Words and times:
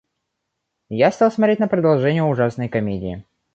Я 0.89 1.11
стал 1.11 1.31
смотреть 1.31 1.59
на 1.59 1.67
продолжение 1.67 2.23
ужасной 2.23 2.69
комедии. 2.69 3.23